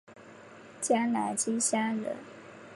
[0.81, 2.15] 江南金山人。